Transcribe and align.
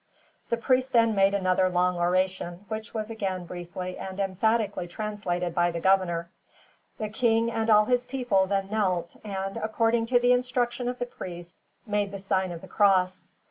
The 0.49 0.57
priest 0.57 0.93
then 0.93 1.13
made 1.13 1.35
another 1.35 1.69
long 1.69 1.95
oration, 1.99 2.65
which 2.69 2.91
was 2.91 3.11
again 3.11 3.45
briefly 3.45 3.99
and 3.99 4.19
emphatically 4.19 4.87
translated 4.87 5.53
by 5.53 5.69
the 5.69 5.79
governor. 5.79 6.31
The 6.97 7.07
king 7.09 7.51
and 7.51 7.69
all 7.69 7.85
his 7.85 8.07
people 8.07 8.47
then 8.47 8.71
knelt 8.71 9.15
and, 9.23 9.57
according 9.57 10.07
to 10.07 10.19
the 10.19 10.31
instruction 10.33 10.89
of 10.89 10.97
the 10.97 11.05
priest, 11.05 11.59
made 11.85 12.11
the 12.11 12.17
sign 12.17 12.51
of 12.51 12.61
the 12.61 12.67
cross. 12.67 13.29